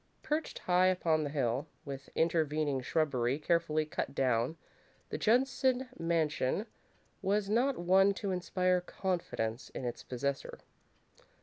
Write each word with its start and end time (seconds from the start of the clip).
Perched 0.23 0.57
high 0.57 0.87
upon 0.87 1.23
the 1.23 1.29
hill, 1.29 1.67
with 1.85 2.09
intervening 2.15 2.81
shrubbery 2.81 3.37
carefully 3.37 3.85
cut 3.85 4.15
down, 4.15 4.57
the 5.09 5.17
Judson 5.19 5.89
mansion 5.95 6.65
was 7.21 7.51
not 7.51 7.77
one 7.77 8.15
to 8.15 8.31
inspire 8.31 8.81
confidence 8.81 9.69
in 9.75 9.85
its 9.85 10.01
possessor. 10.01 10.57